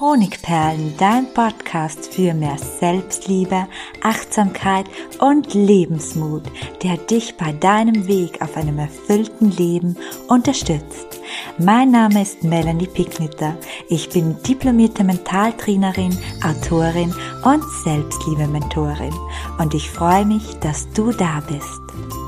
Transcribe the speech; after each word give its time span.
Honigperlen, 0.00 0.96
dein 0.98 1.32
Podcast 1.34 2.12
für 2.12 2.34
mehr 2.34 2.58
Selbstliebe, 2.58 3.68
Achtsamkeit 4.02 4.86
und 5.20 5.54
Lebensmut, 5.54 6.42
der 6.82 6.96
dich 6.96 7.36
bei 7.36 7.52
deinem 7.52 8.08
Weg 8.08 8.42
auf 8.42 8.56
einem 8.56 8.80
erfüllten 8.80 9.52
Leben 9.52 9.96
unterstützt. 10.26 11.20
Mein 11.58 11.92
Name 11.92 12.22
ist 12.22 12.42
Melanie 12.42 12.88
Picknitter. 12.88 13.56
Ich 13.88 14.08
bin 14.08 14.36
diplomierte 14.42 15.04
Mentaltrainerin, 15.04 16.18
Autorin 16.42 17.14
und 17.44 17.62
Selbstliebe-Mentorin 17.84 19.14
und 19.60 19.74
ich 19.74 19.88
freue 19.88 20.26
mich, 20.26 20.58
dass 20.58 20.90
du 20.90 21.12
da 21.12 21.40
bist. 21.46 22.23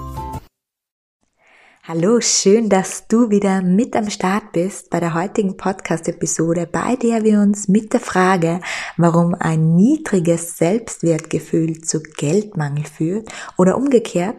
Hallo, 1.89 2.21
schön, 2.21 2.68
dass 2.68 3.07
du 3.07 3.30
wieder 3.30 3.62
mit 3.62 3.95
am 3.95 4.11
Start 4.11 4.50
bist 4.50 4.91
bei 4.91 4.98
der 4.98 5.14
heutigen 5.14 5.57
Podcast-Episode, 5.57 6.66
bei 6.66 6.96
der 6.96 7.23
wir 7.23 7.39
uns 7.39 7.68
mit 7.68 7.93
der 7.93 8.00
Frage, 8.00 8.61
warum 8.96 9.36
ein 9.39 9.77
niedriges 9.77 10.58
Selbstwertgefühl 10.58 11.82
zu 11.82 12.03
Geldmangel 12.03 12.86
führt 12.86 13.29
oder 13.57 13.77
umgekehrt, 13.77 14.35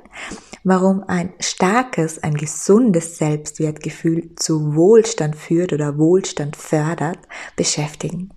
warum 0.65 1.05
ein 1.07 1.31
starkes, 1.39 2.21
ein 2.21 2.33
gesundes 2.33 3.17
Selbstwertgefühl 3.17 4.35
zu 4.35 4.75
Wohlstand 4.75 5.37
führt 5.37 5.71
oder 5.71 5.97
Wohlstand 5.97 6.57
fördert, 6.57 7.19
beschäftigen. 7.55 8.33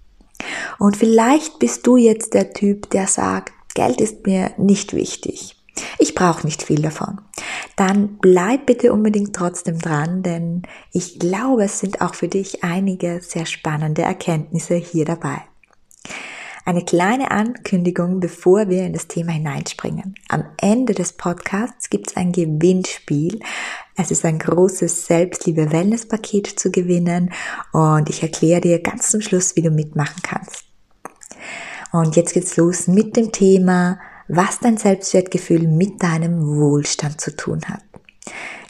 Und 0.79 0.97
vielleicht 0.97 1.59
bist 1.59 1.85
du 1.85 1.97
jetzt 1.97 2.33
der 2.33 2.53
Typ, 2.53 2.89
der 2.91 3.09
sagt, 3.09 3.53
Geld 3.75 4.01
ist 4.01 4.25
mir 4.25 4.53
nicht 4.57 4.95
wichtig. 4.95 5.60
Ich 5.99 6.15
brauche 6.15 6.47
nicht 6.47 6.63
viel 6.63 6.83
davon. 6.83 7.21
Dann 7.77 8.19
bleib 8.19 8.67
bitte 8.67 8.93
unbedingt 8.93 9.35
trotzdem 9.35 9.79
dran, 9.79 10.23
denn 10.23 10.63
ich 10.93 11.19
glaube, 11.19 11.65
es 11.65 11.81
sind 11.81 12.01
auch 12.01 12.15
für 12.15 12.29
dich 12.29 12.63
einige 12.65 13.21
sehr 13.23 13.47
spannende 13.47 14.03
Erkenntnisse 14.03 14.75
hier 14.75 15.05
dabei. 15.05 15.43
Eine 16.67 16.85
kleine 16.85 17.31
Ankündigung, 17.31 18.21
bevor 18.21 18.69
wir 18.69 18.85
in 18.85 18.93
das 18.93 19.09
Thema 19.09 19.33
hineinspringen. 19.33 20.15
Am 20.29 20.45
Ende 20.59 20.95
des 20.95 21.15
Podcasts 21.15 21.89
gibt 21.89 22.11
es 22.11 22.17
ein 22.17 22.33
Gewinnspiel. 22.33 23.41
Es 23.97 24.11
ist 24.11 24.25
ein 24.25 24.39
großes 24.39 25.07
Selbstliebe-Wellness-Paket 25.07 26.47
zu 26.47 26.71
gewinnen 26.71 27.33
und 27.73 28.09
ich 28.11 28.23
erkläre 28.23 28.61
dir 28.61 28.79
ganz 28.81 29.11
zum 29.11 29.21
Schluss, 29.21 29.57
wie 29.57 29.63
du 29.63 29.71
mitmachen 29.71 30.23
kannst. 30.23 30.65
Und 31.93 32.15
jetzt 32.15 32.35
geht's 32.35 32.57
los 32.57 32.87
mit 32.87 33.17
dem 33.17 33.33
Thema 33.33 33.99
was 34.31 34.61
dein 34.61 34.77
Selbstwertgefühl 34.77 35.67
mit 35.67 36.03
deinem 36.03 36.57
Wohlstand 36.59 37.21
zu 37.21 37.35
tun 37.35 37.61
hat. 37.67 37.83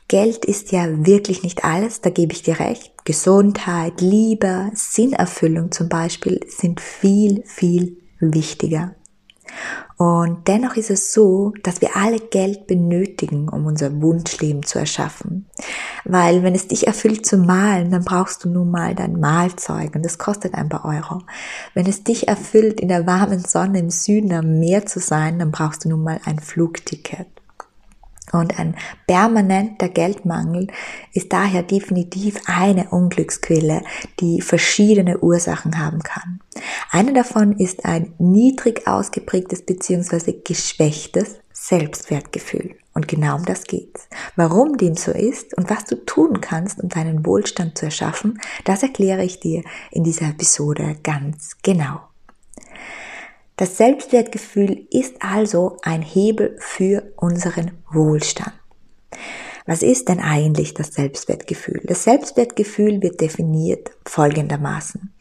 Geld 0.09 0.45
ist 0.45 0.73
ja 0.73 0.87
wirklich 1.07 1.43
nicht 1.43 1.65
alles, 1.65 2.01
da 2.01 2.11
gebe 2.11 2.33
ich 2.33 2.43
dir 2.43 2.59
recht. 2.59 2.93
Gesundheit, 3.05 4.01
Liebe, 4.01 4.71
Sinnerfüllung 4.75 5.71
zum 5.71 5.89
Beispiel 5.89 6.41
sind 6.49 6.81
viel, 6.81 7.45
viel 7.47 7.99
wichtiger. 8.19 8.97
Und 10.01 10.49
dennoch 10.49 10.77
ist 10.77 10.89
es 10.89 11.13
so, 11.13 11.53
dass 11.63 11.83
wir 11.83 11.95
alle 11.95 12.21
Geld 12.21 12.67
benötigen, 12.67 13.51
um 13.51 13.67
unser 13.67 14.01
Wunschleben 14.01 14.63
zu 14.63 14.79
erschaffen. 14.79 15.47
Weil 16.07 16.43
wenn 16.43 16.55
es 16.55 16.69
dich 16.69 16.87
erfüllt 16.87 17.27
zu 17.27 17.37
malen, 17.37 17.91
dann 17.91 18.07
brauchst 18.07 18.43
du 18.43 18.49
nun 18.49 18.71
mal 18.71 18.95
dein 18.95 19.21
Malzeug 19.21 19.95
und 19.95 20.03
das 20.03 20.17
kostet 20.17 20.55
ein 20.55 20.71
paar 20.71 20.87
Euro. 20.87 21.21
Wenn 21.75 21.85
es 21.85 22.03
dich 22.03 22.29
erfüllt, 22.29 22.81
in 22.81 22.89
der 22.89 23.07
warmen 23.07 23.41
Sonne 23.41 23.81
im 23.81 23.91
Süden 23.91 24.33
am 24.33 24.59
Meer 24.59 24.87
zu 24.87 25.01
sein, 25.01 25.39
dann 25.39 25.51
brauchst 25.51 25.85
du 25.85 25.91
nun 25.91 26.03
mal 26.03 26.19
ein 26.25 26.39
Flugticket. 26.39 27.40
Und 28.33 28.59
ein 28.59 28.77
permanenter 29.07 29.89
Geldmangel 29.89 30.69
ist 31.13 31.33
daher 31.33 31.63
definitiv 31.63 32.41
eine 32.47 32.91
Unglücksquelle, 32.91 33.83
die 34.21 34.41
verschiedene 34.41 35.19
Ursachen 35.19 35.79
haben 35.79 36.01
kann. 36.03 36.41
Eine 36.91 37.13
davon 37.13 37.57
ist 37.57 37.85
ein 37.85 38.13
niedrig 38.19 38.87
ausgeprägtes 38.87 39.63
bzw. 39.63 40.41
geschwächtes 40.45 41.41
Selbstwertgefühl. 41.53 42.77
Und 42.95 43.07
genau 43.07 43.37
um 43.37 43.45
das 43.45 43.65
geht's. 43.65 44.09
Warum 44.35 44.77
dem 44.77 44.97
so 44.97 45.13
ist 45.13 45.57
und 45.57 45.71
was 45.71 45.85
du 45.85 45.95
tun 46.05 46.41
kannst, 46.41 46.83
um 46.83 46.89
deinen 46.89 47.25
Wohlstand 47.25 47.79
zu 47.79 47.87
erschaffen, 47.87 48.41
das 48.65 48.83
erkläre 48.83 49.25
ich 49.25 49.41
dir 49.41 49.63
in 49.91 50.03
dieser 50.03 50.31
Episode 50.31 50.97
ganz 51.03 51.57
genau. 51.63 52.01
Das 53.61 53.77
Selbstwertgefühl 53.77 54.87
ist 54.91 55.17
also 55.21 55.77
ein 55.83 56.01
Hebel 56.01 56.57
für 56.61 57.13
unseren 57.17 57.73
Wohlstand. 57.93 58.55
Was 59.67 59.83
ist 59.83 60.09
denn 60.09 60.19
eigentlich 60.19 60.73
das 60.73 60.95
Selbstwertgefühl? 60.95 61.83
Das 61.85 62.05
Selbstwertgefühl 62.05 63.03
wird 63.03 63.21
definiert 63.21 63.91
folgendermaßen. 64.07 65.15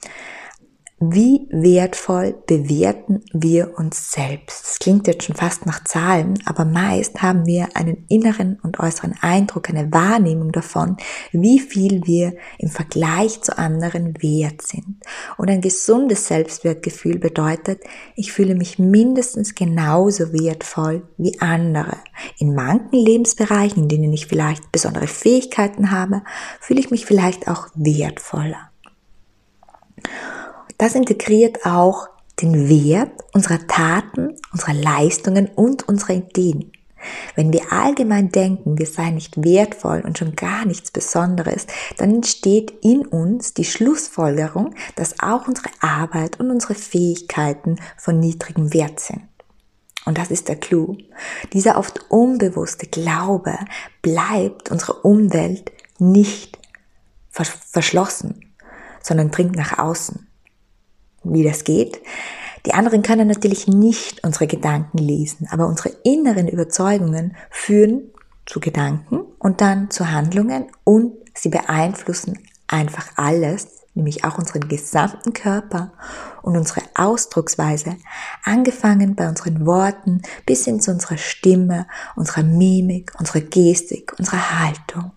Wie 1.01 1.47
wertvoll 1.49 2.35
bewerten 2.45 3.23
wir 3.31 3.77
uns 3.77 4.11
selbst? 4.11 4.65
Das 4.65 4.79
klingt 4.79 5.07
jetzt 5.07 5.23
schon 5.23 5.35
fast 5.37 5.65
nach 5.65 5.85
Zahlen, 5.85 6.37
aber 6.43 6.65
meist 6.65 7.21
haben 7.21 7.45
wir 7.45 7.69
einen 7.75 8.03
inneren 8.09 8.59
und 8.63 8.81
äußeren 8.81 9.15
Eindruck, 9.21 9.69
eine 9.69 9.93
Wahrnehmung 9.93 10.51
davon, 10.51 10.97
wie 11.31 11.61
viel 11.61 12.05
wir 12.05 12.33
im 12.57 12.67
Vergleich 12.67 13.41
zu 13.41 13.57
anderen 13.57 14.21
wert 14.21 14.61
sind. 14.61 14.97
Und 15.37 15.49
ein 15.49 15.61
gesundes 15.61 16.27
Selbstwertgefühl 16.27 17.17
bedeutet, 17.17 17.81
ich 18.17 18.33
fühle 18.33 18.55
mich 18.55 18.77
mindestens 18.77 19.55
genauso 19.55 20.33
wertvoll 20.33 21.07
wie 21.17 21.39
andere. 21.39 21.95
In 22.39 22.53
manchen 22.53 22.99
Lebensbereichen, 22.99 23.83
in 23.83 23.87
denen 23.87 24.11
ich 24.11 24.27
vielleicht 24.27 24.69
besondere 24.73 25.07
Fähigkeiten 25.07 25.91
habe, 25.91 26.23
fühle 26.59 26.81
ich 26.81 26.91
mich 26.91 27.05
vielleicht 27.05 27.47
auch 27.47 27.69
wertvoller. 27.73 28.68
Das 30.79 30.95
integriert 30.95 31.65
auch 31.65 32.07
den 32.41 32.69
Wert 32.69 33.11
unserer 33.33 33.67
Taten, 33.67 34.37
unserer 34.53 34.73
Leistungen 34.73 35.49
und 35.53 35.89
unserer 35.89 36.13
Ideen. 36.13 36.71
Wenn 37.35 37.51
wir 37.51 37.73
allgemein 37.73 38.31
denken, 38.31 38.77
wir 38.77 38.85
seien 38.85 39.15
nicht 39.15 39.43
wertvoll 39.43 40.01
und 40.05 40.17
schon 40.17 40.37
gar 40.37 40.65
nichts 40.65 40.89
Besonderes, 40.91 41.67
dann 41.97 42.15
entsteht 42.15 42.73
in 42.81 43.05
uns 43.05 43.53
die 43.53 43.65
Schlussfolgerung, 43.65 44.73
dass 44.95 45.19
auch 45.19 45.49
unsere 45.49 45.69
Arbeit 45.81 46.39
und 46.39 46.49
unsere 46.49 46.75
Fähigkeiten 46.75 47.75
von 47.97 48.21
niedrigem 48.21 48.73
Wert 48.73 49.01
sind. 49.01 49.23
Und 50.05 50.17
das 50.17 50.31
ist 50.31 50.47
der 50.47 50.55
Clou. 50.55 50.95
Dieser 51.51 51.77
oft 51.77 52.09
unbewusste 52.09 52.87
Glaube 52.87 53.57
bleibt 54.01 54.71
unserer 54.71 55.03
Umwelt 55.03 55.73
nicht 55.97 56.57
verschlossen, 57.31 58.55
sondern 59.01 59.29
dringt 59.29 59.57
nach 59.57 59.77
außen 59.77 60.28
wie 61.23 61.43
das 61.43 61.63
geht. 61.63 62.01
Die 62.65 62.73
anderen 62.73 63.01
können 63.01 63.27
natürlich 63.27 63.67
nicht 63.67 64.23
unsere 64.23 64.47
Gedanken 64.47 64.97
lesen, 64.97 65.47
aber 65.51 65.67
unsere 65.67 65.89
inneren 66.03 66.47
Überzeugungen 66.47 67.35
führen 67.49 68.11
zu 68.45 68.59
Gedanken 68.59 69.21
und 69.39 69.61
dann 69.61 69.89
zu 69.89 70.11
Handlungen 70.11 70.65
und 70.83 71.13
sie 71.33 71.49
beeinflussen 71.49 72.39
einfach 72.67 73.11
alles, 73.15 73.67
nämlich 73.93 74.23
auch 74.23 74.37
unseren 74.37 74.67
gesamten 74.67 75.33
Körper 75.33 75.93
und 76.41 76.57
unsere 76.57 76.81
Ausdrucksweise, 76.95 77.95
angefangen 78.43 79.15
bei 79.15 79.27
unseren 79.27 79.65
Worten 79.65 80.21
bis 80.45 80.65
hin 80.65 80.81
zu 80.81 80.91
unserer 80.91 81.17
Stimme, 81.17 81.87
unserer 82.15 82.43
Mimik, 82.43 83.13
unserer 83.19 83.41
Gestik, 83.41 84.13
unserer 84.17 84.59
Haltung. 84.59 85.11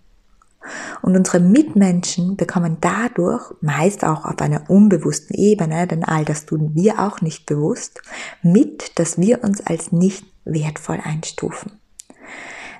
Und 1.01 1.15
unsere 1.15 1.39
Mitmenschen 1.39 2.37
bekommen 2.37 2.77
dadurch, 2.81 3.53
meist 3.61 4.03
auch 4.03 4.25
auf 4.25 4.39
einer 4.39 4.69
unbewussten 4.69 5.35
Ebene, 5.35 5.87
denn 5.87 6.03
all 6.03 6.25
das 6.25 6.45
tun 6.45 6.71
wir 6.73 6.99
auch 6.99 7.21
nicht 7.21 7.45
bewusst, 7.45 8.01
mit, 8.41 8.97
dass 8.99 9.17
wir 9.17 9.43
uns 9.43 9.65
als 9.65 9.91
nicht 9.91 10.25
wertvoll 10.45 10.99
einstufen. 11.03 11.73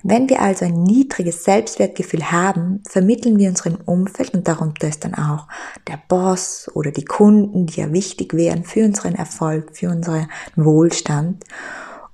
Wenn 0.05 0.29
wir 0.29 0.41
also 0.41 0.65
ein 0.65 0.83
niedriges 0.83 1.45
Selbstwertgefühl 1.45 2.29
haben, 2.29 2.83
vermitteln 2.89 3.37
wir 3.37 3.47
unserem 3.47 3.77
Umfeld 3.85 4.33
und 4.33 4.45
darunter 4.49 4.89
ist 4.89 5.05
dann 5.05 5.15
auch 5.15 5.47
der 5.87 5.97
Boss 6.09 6.69
oder 6.73 6.91
die 6.91 7.05
Kunden, 7.05 7.67
die 7.67 7.79
ja 7.79 7.93
wichtig 7.93 8.33
wären 8.33 8.65
für 8.65 8.83
unseren 8.83 9.15
Erfolg, 9.15 9.77
für 9.77 9.89
unseren 9.89 10.27
Wohlstand. 10.57 11.45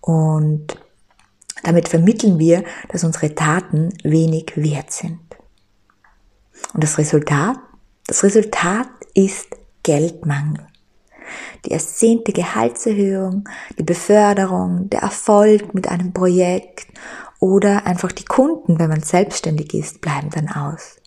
Und 0.01 0.77
damit 1.63 1.89
vermitteln 1.89 2.37
wir, 2.37 2.63
dass 2.89 3.03
unsere 3.03 3.33
Taten 3.33 3.89
wenig 4.03 4.53
wert 4.55 4.91
sind. 4.91 5.19
Und 6.73 6.83
das 6.83 6.97
Resultat? 6.97 7.57
Das 8.07 8.23
Resultat 8.23 8.89
ist 9.13 9.47
Geldmangel. 9.83 10.65
Die 11.65 11.71
ersehnte 11.71 12.31
Gehaltserhöhung, 12.31 13.47
die 13.77 13.83
Beförderung, 13.83 14.89
der 14.89 15.01
Erfolg 15.01 15.73
mit 15.73 15.87
einem 15.87 16.13
Projekt 16.13 16.87
oder 17.39 17.85
einfach 17.85 18.11
die 18.11 18.25
Kunden, 18.25 18.79
wenn 18.79 18.89
man 18.89 19.01
selbstständig 19.01 19.73
ist, 19.73 20.01
bleiben 20.01 20.29
dann 20.31 20.49
aus. 20.49 20.97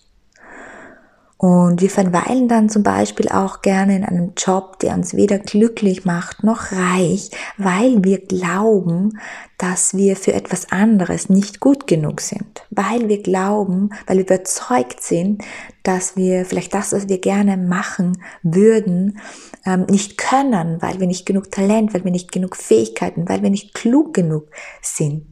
Und 1.43 1.81
wir 1.81 1.91
verweilen 1.91 2.47
dann 2.47 2.69
zum 2.69 2.85
Beispiel 2.85 3.29
auch 3.29 3.62
gerne 3.62 3.97
in 3.97 4.05
einem 4.05 4.33
Job, 4.37 4.79
der 4.79 4.94
uns 4.94 5.15
weder 5.15 5.41
glücklich 5.41 6.05
macht 6.05 6.44
noch 6.44 6.71
reich, 6.71 7.33
weil 7.59 8.05
wir 8.05 8.25
glauben, 8.25 9.19
dass 9.59 9.97
wir 9.97 10.15
für 10.15 10.35
etwas 10.35 10.71
anderes 10.71 11.31
nicht 11.31 11.59
gut 11.59 11.89
genug 11.89 12.21
sind. 12.21 12.62
Weil 12.71 13.09
wir 13.09 13.21
glauben, 13.25 13.91
weil 14.06 14.19
wir 14.19 14.25
überzeugt 14.25 15.03
sind, 15.03 15.43
dass 15.83 16.15
wir 16.15 16.44
vielleicht 16.44 16.75
das, 16.75 16.93
was 16.93 17.09
wir 17.09 17.19
gerne 17.19 17.56
machen 17.56 18.23
würden, 18.44 19.19
ähm, 19.67 19.87
nicht 19.91 20.19
können, 20.19 20.81
weil 20.81 21.00
wir 21.00 21.09
nicht 21.09 21.27
genug 21.27 21.50
Talent, 21.50 21.93
weil 21.93 22.05
wir 22.05 22.12
nicht 22.12 22.31
genug 22.31 22.55
Fähigkeiten, 22.55 23.29
weil 23.29 23.43
wir 23.43 23.50
nicht 23.50 23.75
klug 23.75 24.15
genug 24.15 24.47
sind. 24.81 25.27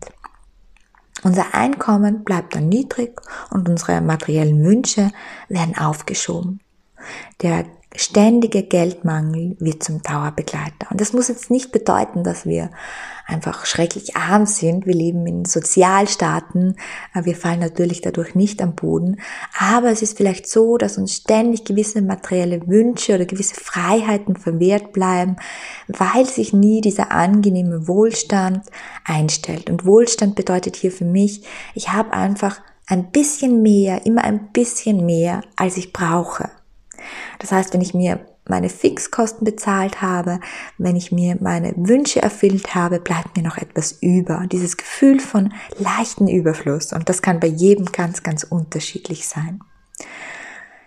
Unser 1.23 1.55
Einkommen 1.55 2.25
bleibt 2.25 2.55
dann 2.55 2.69
niedrig 2.69 3.21
und 3.51 3.69
unsere 3.69 4.01
materiellen 4.01 4.65
Wünsche 4.65 5.11
werden 5.49 5.77
aufgeschoben. 5.77 6.61
Der 7.43 7.67
ständige 7.97 8.63
Geldmangel 8.63 9.57
wird 9.59 9.83
zum 9.83 10.03
Dauerbegleiter. 10.03 10.91
Und 10.91 11.01
das 11.01 11.13
muss 11.13 11.29
jetzt 11.29 11.51
nicht 11.51 11.73
bedeuten, 11.73 12.23
dass 12.23 12.47
wir 12.47 12.71
einfach 13.27 13.67
schrecklich 13.67 14.17
arm 14.17 14.47
sind. 14.47 14.87
Wir 14.87 14.95
leben 14.95 15.27
in 15.27 15.45
Sozialstaaten. 15.45 16.77
Wir 17.15 17.35
fallen 17.35 17.61
natürlich 17.61 18.01
dadurch 18.01 18.35
nicht 18.35 18.63
am 18.63 18.75
Boden. 18.75 19.21
Aber 19.59 19.91
es 19.91 20.03
ist 20.03 20.17
vielleicht 20.17 20.49
so, 20.49 20.77
dass 20.77 20.99
uns 20.99 21.15
ständig 21.15 21.65
gewisse 21.65 22.03
materielle 22.03 22.67
Wünsche 22.69 23.15
oder 23.15 23.25
gewisse 23.25 23.55
Freiheiten 23.57 24.37
verwehrt 24.37 24.93
bleiben, 24.93 25.37
weil 25.89 26.27
sich 26.27 26.53
nie 26.53 26.81
dieser 26.81 27.11
angenehme 27.13 27.89
Wohlstand 27.89 28.67
einstellt. 29.05 29.69
Und 29.69 29.85
Wohlstand 29.85 30.37
bedeutet 30.37 30.77
hier 30.77 30.93
für 30.93 31.05
mich, 31.05 31.43
ich 31.75 31.93
habe 31.93 32.13
einfach 32.13 32.61
ein 32.87 33.11
bisschen 33.11 33.63
mehr, 33.63 34.05
immer 34.07 34.25
ein 34.25 34.49
bisschen 34.53 35.07
mehr, 35.07 35.43
als 35.57 35.77
ich 35.77 35.93
brauche. 35.93 36.51
Das 37.38 37.52
heißt, 37.52 37.73
wenn 37.75 37.81
ich 37.81 37.94
mir 37.94 38.20
meine 38.49 38.69
Fixkosten 38.69 39.44
bezahlt 39.44 40.02
habe, 40.02 40.41
wenn 40.76 40.97
ich 40.97 41.12
mir 41.12 41.37
meine 41.41 41.73
Wünsche 41.76 42.20
erfüllt 42.20 42.75
habe, 42.75 43.00
bleibt 43.00 43.37
mir 43.37 43.43
noch 43.43 43.58
etwas 43.58 43.93
über. 44.00 44.47
Dieses 44.50 44.76
Gefühl 44.76 45.20
von 45.20 45.52
leichten 45.79 46.29
Überfluss. 46.29 46.93
Und 46.93 47.08
das 47.08 47.23
kann 47.23 47.41
bei 47.41 47.47
jedem 47.47 47.87
ganz, 47.87 48.23
ganz 48.23 48.43
unterschiedlich 48.43 49.29
sein. 49.29 49.61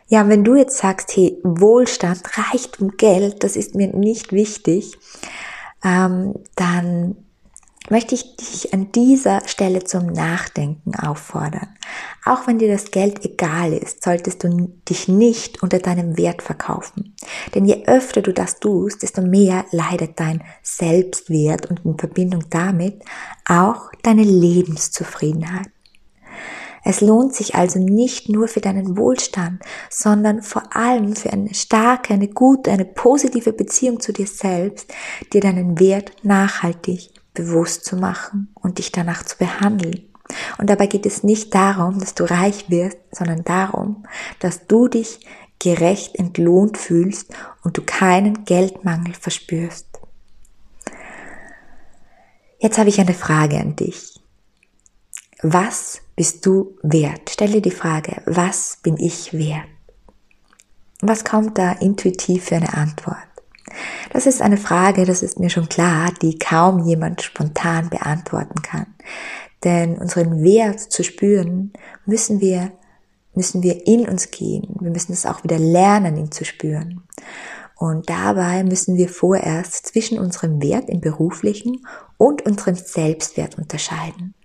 Ja, 0.07 0.27
wenn 0.27 0.44
du 0.44 0.56
jetzt 0.56 0.77
sagst, 0.77 1.15
hey, 1.15 1.39
Wohlstand, 1.44 2.21
Reichtum, 2.38 2.98
Geld, 2.98 3.44
das 3.44 3.56
ist 3.56 3.74
mir 3.74 3.88
nicht 3.88 4.31
wichtig, 4.31 4.98
ähm, 5.83 6.36
dann 6.56 7.15
möchte 7.90 8.16
ich 8.16 8.36
dich 8.36 8.74
an 8.74 8.92
dieser 8.92 9.48
Stelle 9.48 9.84
zum 9.84 10.08
Nachdenken 10.08 10.96
auffordern. 10.96 11.70
Auch 12.26 12.48
wenn 12.48 12.60
dir 12.60 12.72
das 12.72 12.92
Geld 12.92 13.26
egal 13.26 13.74
ist, 13.74 14.04
solltest 14.04 14.44
du 14.44 14.72
dich 14.90 15.08
nicht 15.08 15.62
unter 15.64 15.80
deinem 15.80 16.18
Wert 16.18 16.42
verkaufen. 16.42 17.16
Denn 17.54 17.66
je 17.66 17.86
öfter 17.86 18.22
du 18.22 18.34
das 18.34 18.60
tust, 18.60 19.04
desto 19.04 19.22
mehr 19.22 19.66
leidet 19.72 20.20
dein 20.20 20.44
Selbstwert 20.62 21.70
und 21.70 21.86
in 21.86 21.98
Verbindung 21.98 22.46
damit 22.50 23.04
auch 23.48 23.92
deine 24.02 24.24
Lebenszufriedenheit. 24.24 25.70
Es 26.86 27.00
lohnt 27.00 27.34
sich 27.34 27.56
also 27.56 27.80
nicht 27.80 28.28
nur 28.28 28.50
für 28.50 28.60
deinen 28.60 28.98
Wohlstand, 28.98 29.62
sondern 29.90 30.42
vor 30.42 30.76
allem 30.76 31.16
für 31.16 31.32
eine 31.32 31.54
starke, 31.54 32.14
eine 32.14 32.28
gute, 32.28 32.72
eine 32.72 32.84
positive 32.84 33.54
Beziehung 33.54 34.02
zu 34.02 34.12
dir 34.12 34.28
selbst, 34.28 34.94
dir 35.32 35.40
deinen 35.40 35.80
Wert 35.80 36.12
nachhaltig 36.24 37.12
bewusst 37.34 37.86
zu 37.86 37.96
machen 37.96 38.54
und 38.56 38.78
dich 38.78 38.92
danach 38.92 39.24
zu 39.24 39.38
behandeln. 39.38 40.10
Und 40.58 40.70
dabei 40.70 40.88
geht 40.88 41.06
es 41.06 41.24
nicht 41.24 41.54
darum, 41.54 42.00
dass 42.00 42.16
du 42.16 42.24
reich 42.24 42.70
wirst, 42.70 42.98
sondern 43.12 43.44
darum, 43.44 44.06
dass 44.40 44.68
du 44.68 44.88
dich 44.88 45.20
gerecht 45.60 46.16
entlohnt 46.16 46.78
fühlst 46.78 47.34
und 47.64 47.78
du 47.78 47.82
keinen 47.82 48.46
Geldmangel 48.46 49.14
verspürst. 49.14 49.88
Jetzt 52.60 52.78
habe 52.78 52.90
ich 52.90 53.00
eine 53.00 53.14
Frage 53.14 53.60
an 53.60 53.76
dich. 53.76 54.22
Was 55.42 56.02
bist 56.16 56.46
du 56.46 56.78
wert? 56.82 57.30
Stelle 57.30 57.62
die 57.62 57.72
Frage, 57.72 58.22
was 58.26 58.78
bin 58.82 58.98
ich 58.98 59.34
wert? 59.34 59.68
Was 61.02 61.26
kommt 61.26 61.58
da 61.58 61.74
intuitiv 61.74 62.46
für 62.46 62.56
eine 62.56 62.74
Antwort? 62.74 63.33
Das 64.12 64.25
ist 64.25 64.42
eine 64.42 64.58
Frage, 64.58 65.06
das 65.06 65.24
ist 65.24 65.40
mir 65.40 65.50
schon 65.50 65.70
klar, 65.70 66.12
die 66.22 66.38
kaum 66.38 66.86
jemand 66.86 67.22
spontan 67.22 67.90
beantworten 67.90 68.62
kann. 68.62 68.88
Denn 69.64 69.98
unseren 69.98 70.44
Wert 70.44 70.80
zu 70.80 71.04
spüren, 71.04 71.74
müssen 72.06 72.42
wir, 72.42 72.72
müssen 73.34 73.64
wir 73.64 73.88
in 73.88 74.08
uns 74.08 74.31
gehen. 74.31 74.75
Wir 74.80 74.92
müssen 74.92 75.14
es 75.14 75.25
auch 75.25 75.44
wieder 75.44 75.60
lernen, 75.60 76.18
ihn 76.18 76.31
zu 76.31 76.46
spüren. 76.46 77.04
Und 77.75 78.10
dabei 78.10 78.64
müssen 78.64 78.96
wir 78.98 79.10
vorerst 79.10 79.88
zwischen 79.88 80.20
unserem 80.20 80.62
Wert 80.62 80.90
im 80.90 81.02
beruflichen 81.02 81.86
und 82.18 82.46
unserem 82.46 82.75
Selbstwert 82.75 83.58
unterscheiden. 83.58 84.36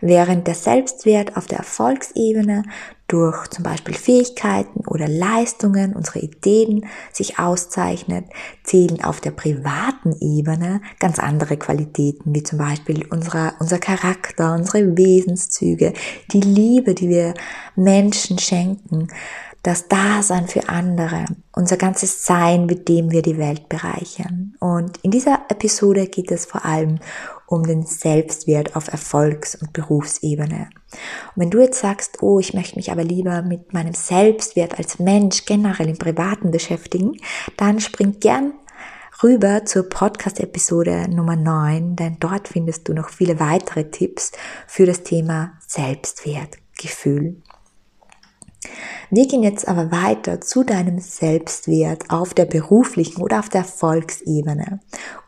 Während 0.00 0.46
der 0.46 0.54
Selbstwert 0.54 1.36
auf 1.36 1.46
der 1.46 1.58
Erfolgsebene 1.58 2.62
durch 3.10 3.48
zum 3.48 3.64
Beispiel 3.64 3.94
Fähigkeiten 3.94 4.86
oder 4.86 5.08
Leistungen, 5.08 5.94
unsere 5.94 6.20
Ideen 6.20 6.86
sich 7.12 7.40
auszeichnet, 7.40 8.24
zählen 8.62 9.02
auf 9.02 9.20
der 9.20 9.32
privaten 9.32 10.14
Ebene 10.20 10.80
ganz 11.00 11.18
andere 11.18 11.56
Qualitäten, 11.56 12.34
wie 12.34 12.44
zum 12.44 12.58
Beispiel 12.58 13.04
unser, 13.10 13.54
unser 13.58 13.78
Charakter, 13.78 14.54
unsere 14.54 14.96
Wesenszüge, 14.96 15.92
die 16.32 16.40
Liebe, 16.40 16.94
die 16.94 17.08
wir 17.08 17.34
Menschen 17.74 18.38
schenken, 18.38 19.08
das 19.62 19.88
Dasein 19.88 20.48
für 20.48 20.68
andere, 20.68 21.26
unser 21.52 21.76
ganzes 21.76 22.24
Sein, 22.24 22.64
mit 22.66 22.88
dem 22.88 23.10
wir 23.10 23.20
die 23.20 23.36
Welt 23.36 23.68
bereichern. 23.68 24.54
Und 24.58 24.96
in 24.98 25.10
dieser 25.10 25.40
Episode 25.50 26.06
geht 26.06 26.30
es 26.30 26.46
vor 26.46 26.64
allem 26.64 26.98
um 27.50 27.64
den 27.64 27.84
Selbstwert 27.84 28.76
auf 28.76 28.88
Erfolgs- 28.92 29.56
und 29.56 29.72
Berufsebene. 29.72 30.70
Und 31.34 31.42
wenn 31.42 31.50
du 31.50 31.60
jetzt 31.60 31.80
sagst, 31.80 32.22
oh, 32.22 32.38
ich 32.38 32.54
möchte 32.54 32.76
mich 32.76 32.92
aber 32.92 33.02
lieber 33.02 33.42
mit 33.42 33.74
meinem 33.74 33.92
Selbstwert 33.92 34.78
als 34.78 35.00
Mensch 35.00 35.44
generell 35.46 35.88
im 35.88 35.98
Privaten 35.98 36.52
beschäftigen, 36.52 37.16
dann 37.56 37.80
spring 37.80 38.20
gern 38.20 38.52
rüber 39.24 39.64
zur 39.64 39.88
Podcast-Episode 39.88 41.08
Nummer 41.10 41.34
9, 41.34 41.96
denn 41.96 42.18
dort 42.20 42.46
findest 42.46 42.88
du 42.88 42.94
noch 42.94 43.10
viele 43.10 43.40
weitere 43.40 43.90
Tipps 43.90 44.30
für 44.68 44.86
das 44.86 45.02
Thema 45.02 45.54
Selbstwertgefühl. 45.66 47.42
Wir 49.10 49.26
gehen 49.26 49.42
jetzt 49.42 49.66
aber 49.66 49.90
weiter 49.90 50.40
zu 50.40 50.64
deinem 50.64 50.98
Selbstwert 50.98 52.10
auf 52.10 52.34
der 52.34 52.44
beruflichen 52.44 53.22
oder 53.22 53.38
auf 53.38 53.48
der 53.48 53.62
Erfolgsebene. 53.62 54.80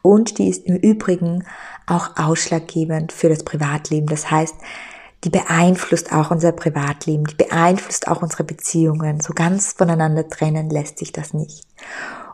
Und 0.02 0.38
die 0.38 0.48
ist 0.48 0.66
im 0.66 0.76
Übrigen 0.76 1.44
auch 1.86 2.16
ausschlaggebend 2.16 3.12
für 3.12 3.28
das 3.28 3.42
Privatleben. 3.42 4.06
Das 4.06 4.30
heißt, 4.30 4.54
die 5.24 5.30
beeinflusst 5.30 6.12
auch 6.12 6.30
unser 6.30 6.52
Privatleben, 6.52 7.24
die 7.24 7.36
beeinflusst 7.36 8.08
auch 8.08 8.22
unsere 8.22 8.44
Beziehungen. 8.44 9.20
So 9.20 9.32
ganz 9.32 9.72
voneinander 9.72 10.28
trennen 10.28 10.68
lässt 10.68 10.98
sich 10.98 11.12
das 11.12 11.32
nicht. 11.32 11.64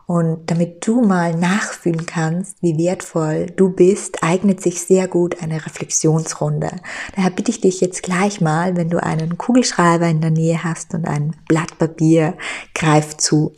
Und 0.09 0.49
damit 0.49 0.87
du 0.87 1.01
mal 1.03 1.35
nachfühlen 1.35 2.07
kannst, 2.07 2.57
wie 2.63 2.79
wertvoll 2.79 3.45
du 3.45 3.69
bist, 3.69 4.23
eignet 4.23 4.59
sich 4.59 4.81
sehr 4.81 5.07
gut 5.07 5.43
eine 5.43 5.63
Reflexionsrunde. 5.63 6.71
Daher 7.15 7.29
bitte 7.29 7.51
ich 7.51 7.61
dich 7.61 7.79
jetzt 7.79 8.01
gleich 8.01 8.41
mal, 8.41 8.75
wenn 8.75 8.89
du 8.89 9.03
einen 9.03 9.37
Kugelschreiber 9.37 10.07
in 10.07 10.19
der 10.19 10.31
Nähe 10.31 10.63
hast 10.63 10.95
und 10.95 11.07
ein 11.07 11.35
Blatt 11.47 11.77
Papier, 11.77 12.35
greif 12.73 13.17
zu. 13.17 13.53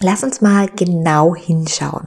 Lass 0.00 0.22
uns 0.22 0.42
mal 0.42 0.68
genau 0.76 1.34
hinschauen. 1.34 2.06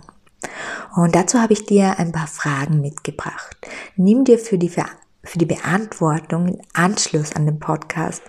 Und 0.95 1.15
dazu 1.15 1.41
habe 1.41 1.53
ich 1.53 1.65
dir 1.65 1.97
ein 1.97 2.11
paar 2.11 2.27
Fragen 2.27 2.81
mitgebracht. 2.81 3.57
Nimm 3.95 4.25
dir 4.25 4.37
für 4.37 4.59
die, 4.59 4.69
für 4.69 5.39
die 5.39 5.47
Beantwortung 5.47 6.59
Anschluss 6.73 7.35
an 7.35 7.47
den 7.47 7.57
Podcast 7.57 8.21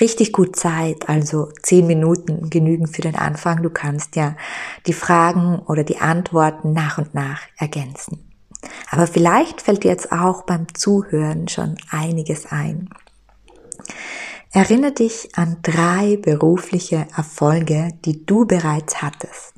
richtig 0.00 0.32
gut 0.32 0.56
Zeit, 0.56 1.08
also 1.08 1.50
zehn 1.62 1.86
Minuten 1.86 2.50
genügen 2.50 2.86
für 2.86 3.02
den 3.02 3.16
Anfang. 3.16 3.62
Du 3.62 3.70
kannst 3.70 4.16
ja 4.16 4.36
die 4.86 4.92
Fragen 4.92 5.58
oder 5.60 5.84
die 5.84 5.98
Antworten 5.98 6.72
nach 6.72 6.98
und 6.98 7.14
nach 7.14 7.40
ergänzen. 7.56 8.30
Aber 8.90 9.06
vielleicht 9.06 9.62
fällt 9.62 9.84
dir 9.84 9.90
jetzt 9.90 10.12
auch 10.12 10.42
beim 10.42 10.66
Zuhören 10.74 11.48
schon 11.48 11.76
einiges 11.90 12.46
ein. 12.50 12.88
Erinnere 14.52 14.92
dich 14.92 15.30
an 15.34 15.56
drei 15.62 16.16
berufliche 16.16 17.06
Erfolge, 17.16 17.88
die 18.04 18.24
du 18.24 18.46
bereits 18.46 19.02
hattest. 19.02 19.53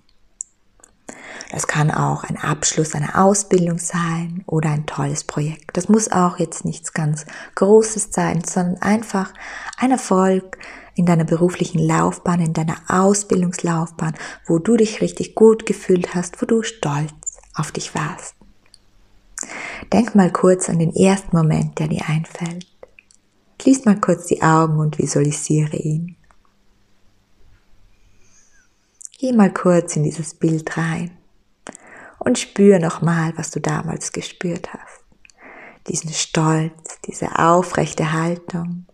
Das 1.51 1.69
kann 1.69 1.91
auch 1.93 2.25
ein 2.25 2.37
Abschluss 2.37 2.95
einer 2.95 3.23
Ausbildung 3.23 3.79
sein 3.79 4.43
oder 4.47 4.71
ein 4.71 4.87
tolles 4.87 5.25
Projekt. 5.25 5.77
Das 5.77 5.89
muss 5.89 6.11
auch 6.11 6.39
jetzt 6.39 6.65
nichts 6.65 6.93
ganz 6.93 7.25
Großes 7.55 8.09
sein, 8.11 8.43
sondern 8.45 8.83
einfach 8.83 9.33
ein 9.77 9.93
Erfolg 9.93 10.59
in 10.97 11.07
deiner 11.07 11.25
beruflichen 11.25 11.79
Laufbahn, 11.79 12.41
in 12.41 12.53
deiner 12.53 12.79
Ausbildungslaufbahn, 12.89 14.15
wo 14.47 14.59
du 14.59 14.77
dich 14.77 15.01
richtig 15.01 15.35
gut 15.35 15.67
gefühlt 15.67 16.15
hast, 16.15 16.43
wo 16.43 16.47
du 16.47 16.63
stolz 16.63 17.13
auf 17.55 17.71
dich 17.71 17.95
warst. 17.95 18.35
Denk 19.93 20.15
mal 20.15 20.33
kurz 20.33 20.69
an 20.69 20.79
den 20.79 20.95
ersten 20.95 21.37
Moment, 21.37 21.79
der 21.79 21.89
dir 21.89 22.09
einfällt. 22.09 22.67
Schließ 23.61 23.85
mal 23.85 24.01
kurz 24.01 24.27
die 24.27 24.43
Augen 24.43 24.79
und 24.79 24.99
visualisiere 24.99 25.77
ihn. 25.77 26.17
Geh 29.19 29.33
mal 29.33 29.53
kurz 29.53 29.97
in 29.97 30.03
dieses 30.03 30.35
Bild 30.35 30.77
rein 30.77 31.16
und 32.19 32.39
spür 32.39 32.79
nochmal, 32.79 33.33
was 33.37 33.51
du 33.51 33.61
damals 33.61 34.13
gespürt 34.13 34.73
hast. 34.73 35.05
Diesen 35.89 36.13
Stolz, 36.13 36.99
diese 37.07 37.39
aufrechte 37.39 38.13
Haltung. 38.13 38.87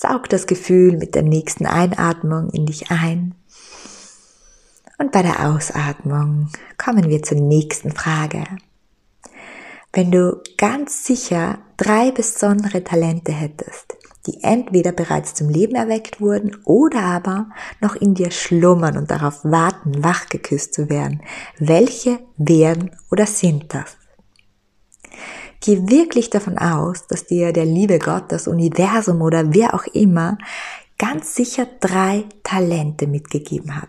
saug 0.00 0.28
das 0.28 0.46
Gefühl 0.46 0.96
mit 0.96 1.14
der 1.14 1.22
nächsten 1.22 1.66
Einatmung 1.66 2.50
in 2.50 2.66
dich 2.66 2.90
ein. 2.90 3.34
Und 4.98 5.12
bei 5.12 5.22
der 5.22 5.48
Ausatmung 5.48 6.50
kommen 6.76 7.08
wir 7.08 7.22
zur 7.22 7.38
nächsten 7.38 7.92
Frage. 7.92 8.44
Wenn 9.92 10.10
du 10.10 10.42
ganz 10.56 11.04
sicher 11.04 11.58
drei 11.76 12.10
besondere 12.10 12.84
Talente 12.84 13.32
hättest, 13.32 13.96
die 14.28 14.44
entweder 14.44 14.92
bereits 14.92 15.34
zum 15.34 15.48
Leben 15.48 15.74
erweckt 15.74 16.20
wurden 16.20 16.54
oder 16.64 17.00
aber 17.00 17.48
noch 17.80 17.96
in 17.96 18.14
dir 18.14 18.30
schlummern 18.30 18.98
und 18.98 19.10
darauf 19.10 19.42
warten, 19.42 20.04
wachgeküsst 20.04 20.74
zu 20.74 20.90
werden, 20.90 21.22
welche 21.58 22.18
wären 22.36 22.90
oder 23.10 23.26
sind 23.26 23.72
das? 23.72 23.96
Geh 25.60 25.88
wirklich 25.88 26.28
davon 26.30 26.58
aus, 26.58 27.06
dass 27.06 27.24
dir 27.24 27.52
der 27.52 27.64
liebe 27.64 27.98
Gott, 27.98 28.24
das 28.28 28.46
Universum 28.46 29.22
oder 29.22 29.54
wer 29.54 29.74
auch 29.74 29.86
immer 29.86 30.36
ganz 30.98 31.34
sicher 31.34 31.66
drei 31.80 32.24
Talente 32.42 33.06
mitgegeben 33.06 33.76
hat. 33.76 33.88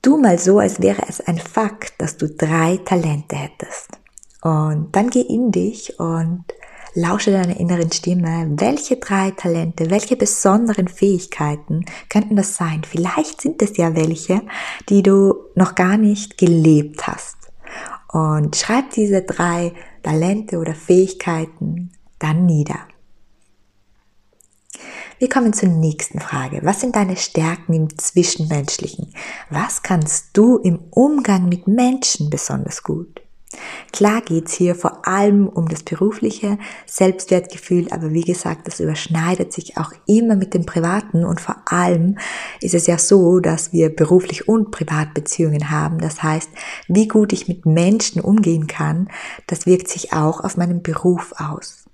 Tu 0.00 0.16
mal 0.16 0.38
so, 0.38 0.58
als 0.58 0.80
wäre 0.80 1.02
es 1.08 1.20
ein 1.20 1.38
Fakt, 1.38 1.94
dass 1.98 2.16
du 2.16 2.28
drei 2.28 2.78
Talente 2.84 3.36
hättest. 3.36 3.88
Und 4.42 4.94
dann 4.94 5.10
geh 5.10 5.22
in 5.22 5.50
dich 5.50 5.98
und 5.98 6.44
lausche 6.94 7.32
deiner 7.32 7.58
inneren 7.58 7.92
Stimme. 7.92 8.50
Welche 8.56 8.96
drei 8.96 9.32
Talente, 9.32 9.90
welche 9.90 10.16
besonderen 10.16 10.88
Fähigkeiten 10.88 11.84
könnten 12.08 12.36
das 12.36 12.56
sein? 12.56 12.82
Vielleicht 12.88 13.40
sind 13.40 13.60
es 13.62 13.76
ja 13.76 13.94
welche, 13.94 14.42
die 14.88 15.02
du 15.02 15.34
noch 15.54 15.74
gar 15.74 15.96
nicht 15.96 16.38
gelebt 16.38 17.06
hast. 17.06 17.36
Und 18.12 18.56
schreib 18.56 18.90
diese 18.90 19.22
drei 19.22 19.72
Talente 20.02 20.58
oder 20.58 20.74
Fähigkeiten 20.74 21.92
dann 22.18 22.46
nieder. 22.46 22.78
Wir 25.18 25.28
kommen 25.28 25.52
zur 25.52 25.68
nächsten 25.68 26.20
Frage. 26.20 26.60
Was 26.62 26.80
sind 26.80 26.96
deine 26.96 27.16
Stärken 27.16 27.72
im 27.72 27.98
Zwischenmenschlichen? 27.98 29.12
Was 29.48 29.82
kannst 29.82 30.36
du 30.36 30.58
im 30.58 30.80
Umgang 30.90 31.48
mit 31.48 31.66
Menschen 31.66 32.30
besonders 32.30 32.82
gut? 32.82 33.23
Klar 33.92 34.20
geht's 34.22 34.54
hier 34.54 34.74
vor 34.74 35.06
allem 35.06 35.48
um 35.48 35.68
das 35.68 35.82
berufliche 35.82 36.58
Selbstwertgefühl, 36.86 37.88
aber 37.90 38.12
wie 38.12 38.22
gesagt, 38.22 38.66
das 38.66 38.80
überschneidet 38.80 39.52
sich 39.52 39.76
auch 39.76 39.92
immer 40.06 40.36
mit 40.36 40.54
dem 40.54 40.66
privaten 40.66 41.24
und 41.24 41.40
vor 41.40 41.56
allem 41.66 42.18
ist 42.60 42.74
es 42.74 42.86
ja 42.86 42.98
so, 42.98 43.40
dass 43.40 43.72
wir 43.72 43.94
beruflich 43.94 44.48
und 44.48 44.70
Privatbeziehungen 44.70 45.70
haben. 45.70 45.98
Das 45.98 46.22
heißt, 46.22 46.50
wie 46.88 47.08
gut 47.08 47.32
ich 47.32 47.48
mit 47.48 47.66
Menschen 47.66 48.20
umgehen 48.20 48.66
kann, 48.66 49.08
das 49.46 49.66
wirkt 49.66 49.88
sich 49.88 50.12
auch 50.12 50.40
auf 50.40 50.56
meinen 50.56 50.82
Beruf 50.82 51.32
aus. 51.36 51.84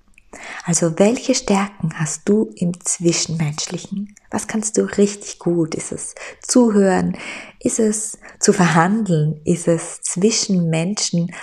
Also 0.64 0.98
welche 0.98 1.34
Stärken 1.34 1.92
hast 1.94 2.28
du 2.28 2.50
im 2.54 2.72
Zwischenmenschlichen? 2.80 4.14
Was 4.30 4.46
kannst 4.46 4.76
du 4.78 4.82
richtig 4.82 5.38
gut? 5.38 5.74
Ist 5.74 5.92
es 5.92 6.14
zuhören? 6.40 7.16
Ist 7.58 7.80
es 7.80 8.18
zu 8.38 8.52
verhandeln? 8.52 9.40
Ist 9.44 9.66
es 9.66 10.00
zwischen 10.02 10.70
Menschen, 10.70 11.34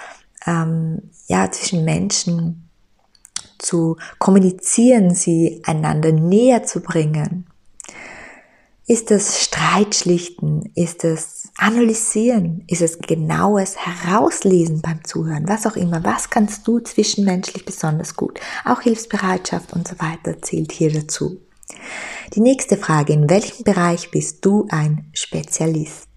ähm, 0.46 1.12
ja, 1.28 1.52
zwischen 1.52 1.84
Menschen 1.84 2.70
zu 3.60 3.98
kommunizieren, 4.20 5.14
sie 5.14 5.62
einander 5.66 6.12
näher 6.12 6.64
zu 6.64 6.80
bringen? 6.80 7.48
Ist 8.90 9.12
es 9.12 9.44
Streitschlichten? 9.44 10.72
Ist 10.74 11.04
es 11.04 11.50
Analysieren? 11.58 12.64
Ist 12.68 12.82
es 12.82 13.00
genaues 13.00 13.76
Herauslesen 13.76 14.82
beim 14.82 15.04
Zuhören? 15.04 15.50
Was 15.50 15.66
auch 15.66 15.76
immer. 15.76 16.06
Was 16.06 16.30
kannst 16.30 16.66
du 16.66 16.80
zwischenmenschlich 16.80 17.66
besonders 17.66 18.16
gut? 18.16 18.40
Auch 18.64 18.82
Hilfsbereitschaft 18.82 19.74
und 19.74 19.88
so 19.88 19.96
weiter 20.00 20.42
zählt 20.42 20.72
hier 20.72 20.94
dazu. 20.94 21.42
Die 22.34 22.42
nächste 22.42 22.78
Frage, 22.78 23.14
in 23.14 23.30
welchem 23.30 23.64
Bereich 23.64 24.12
bist 24.12 24.44
du 24.46 24.68
ein 24.70 25.10
Spezialist? 25.14 26.08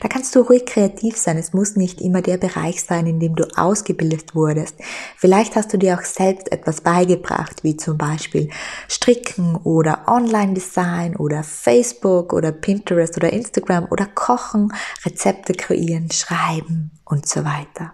Da 0.00 0.08
kannst 0.08 0.34
du 0.34 0.40
ruhig 0.40 0.66
kreativ 0.66 1.16
sein. 1.16 1.36
Es 1.36 1.52
muss 1.52 1.76
nicht 1.76 2.00
immer 2.00 2.22
der 2.22 2.38
Bereich 2.38 2.82
sein, 2.82 3.06
in 3.06 3.20
dem 3.20 3.34
du 3.34 3.46
ausgebildet 3.56 4.34
wurdest. 4.34 4.76
Vielleicht 5.16 5.56
hast 5.56 5.72
du 5.72 5.78
dir 5.78 5.98
auch 5.98 6.04
selbst 6.04 6.52
etwas 6.52 6.80
beigebracht, 6.80 7.64
wie 7.64 7.76
zum 7.76 7.98
Beispiel 7.98 8.50
Stricken 8.88 9.56
oder 9.56 10.04
Online-Design 10.06 11.16
oder 11.16 11.42
Facebook 11.42 12.32
oder 12.32 12.52
Pinterest 12.52 13.16
oder 13.16 13.32
Instagram 13.32 13.88
oder 13.90 14.06
Kochen, 14.06 14.72
Rezepte 15.04 15.52
kreieren, 15.52 16.10
schreiben 16.10 16.92
und 17.04 17.28
so 17.28 17.44
weiter. 17.44 17.92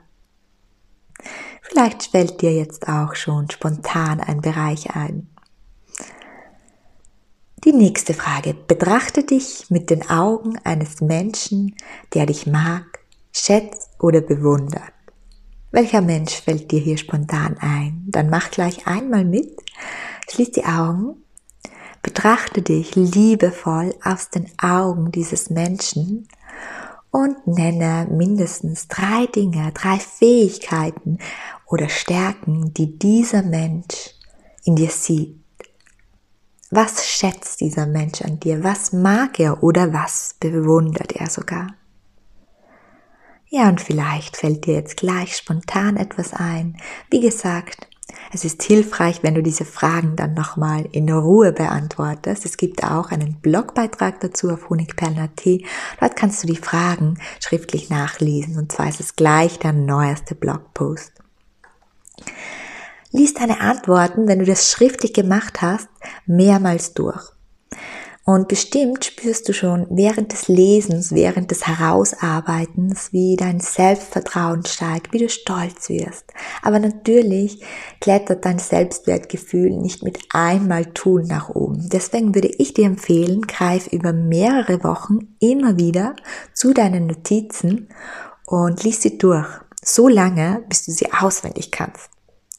Vielleicht 1.63 2.05
fällt 2.05 2.43
dir 2.43 2.53
jetzt 2.53 2.89
auch 2.89 3.15
schon 3.15 3.51
spontan 3.51 4.21
ein 4.21 4.43
Bereich 4.43 4.95
ein. 4.95 5.34
Die 7.65 7.73
nächste 7.73 8.13
Frage. 8.13 8.53
Betrachte 8.53 9.25
dich 9.25 9.71
mit 9.71 9.89
den 9.89 10.11
Augen 10.11 10.59
eines 10.65 11.01
Menschen, 11.01 11.75
der 12.13 12.27
dich 12.27 12.47
mag, 12.47 12.99
schätzt 13.33 13.89
oder 13.99 14.21
bewundert. 14.21 14.93
Welcher 15.71 16.03
Mensch 16.03 16.35
fällt 16.35 16.71
dir 16.71 16.81
hier 16.81 16.99
spontan 16.99 17.57
ein? 17.59 18.05
Dann 18.09 18.29
mach 18.29 18.51
gleich 18.51 18.87
einmal 18.87 19.25
mit, 19.25 19.63
schließ 20.29 20.51
die 20.51 20.67
Augen, 20.67 21.25
betrachte 22.03 22.61
dich 22.61 22.97
liebevoll 22.97 23.95
aus 24.05 24.29
den 24.29 24.47
Augen 24.59 25.11
dieses 25.11 25.49
Menschen 25.49 26.29
und 27.11 27.47
nenne 27.47 28.07
mindestens 28.11 28.89
drei 28.89 29.25
Dinge, 29.35 29.73
drei 29.73 29.99
Fähigkeiten 29.99 31.19
oder 31.67 31.89
Stärken, 31.89 32.75
die 32.75 32.99
dieser 32.99 33.43
Mensch 33.43 34.11
in 34.65 34.77
dir 34.77 34.91
sieht. 34.91 35.44
Was 36.71 37.07
schätzt 37.07 37.61
dieser 37.61 37.87
Mensch 37.87 38.23
an 38.23 38.41
dir? 38.41 38.65
Was 38.65 38.93
mag 38.93 39.39
er 39.39 39.63
oder 39.63 39.93
was 39.93 40.37
bewundert 40.41 41.13
er 41.13 41.29
sogar? 41.29 41.69
Ja, 43.49 43.69
und 43.69 43.81
vielleicht 43.81 44.37
fällt 44.37 44.67
dir 44.67 44.75
jetzt 44.75 44.97
gleich 44.97 45.37
spontan 45.37 45.97
etwas 45.97 46.33
ein. 46.33 46.77
Wie 47.11 47.21
gesagt, 47.21 47.87
es 48.33 48.45
ist 48.45 48.63
hilfreich, 48.63 49.23
wenn 49.23 49.35
du 49.35 49.43
diese 49.43 49.65
Fragen 49.65 50.17
dann 50.17 50.35
nochmal 50.35 50.87
in 50.91 51.11
Ruhe 51.11 51.53
beantwortest. 51.53 52.45
Es 52.45 52.57
gibt 52.57 52.83
auch 52.83 53.11
einen 53.11 53.41
Blogbeitrag 53.41 54.21
dazu 54.21 54.51
auf 54.51 54.71
honigperlen.at. 54.71 55.45
Dort 56.01 56.17
kannst 56.17 56.43
du 56.43 56.49
die 56.49 56.57
Fragen 56.57 57.19
schriftlich 57.41 57.91
nachlesen 57.91 58.59
und 58.59 58.73
zwar 58.73 58.89
ist 58.89 59.01
es 59.01 59.17
gleich 59.17 59.59
der 59.59 59.73
neueste 59.73 60.35
Blogpost. 60.35 61.13
Lies 63.17 63.33
deine 63.33 63.61
Antworten, 63.61 64.27
wenn 64.27 64.41
du 64.41 64.45
das 64.45 64.73
schriftlich 64.73 65.13
gemacht 65.13 65.63
hast, 65.63 65.87
mehrmals 66.27 66.95
durch. 66.95 67.23
Und 68.25 68.49
bestimmt 68.49 69.05
spürst 69.05 69.49
du 69.49 69.53
schon 69.53 69.87
während 69.89 70.33
des 70.33 70.49
Lesens, 70.49 71.15
während 71.15 71.53
des 71.53 71.65
Herausarbeitens, 71.65 73.13
wie 73.13 73.37
dein 73.37 73.61
Selbstvertrauen 73.61 74.65
steigt, 74.67 75.13
wie 75.13 75.19
du 75.19 75.29
stolz 75.29 75.89
wirst. 75.91 76.25
Aber 76.63 76.81
natürlich 76.81 77.63
klettert 78.01 78.45
dein 78.45 78.59
Selbstwertgefühl 78.59 79.71
nicht 79.71 80.03
mit 80.03 80.19
einmal 80.33 80.87
tun 80.87 81.23
nach 81.29 81.51
oben. 81.51 81.89
Deswegen 81.91 82.35
würde 82.35 82.49
ich 82.49 82.75
dir 82.75 82.87
empfehlen, 82.87 83.43
greif 83.43 83.87
über 83.93 84.13
mehrere 84.13 84.83
Wochen 84.83 85.37
immer 85.39 85.79
wieder 85.79 86.17
zu 86.53 86.75
deinen 86.75 87.07
Notizen 87.07 87.91
und 88.45 88.83
lies 88.83 89.03
sie 89.03 89.19
durch. 89.19 89.47
So 89.85 90.09
lange, 90.09 90.65
bis 90.69 90.85
du 90.87 90.91
sie 90.91 91.13
auswendig 91.13 91.71
kannst. 91.71 92.11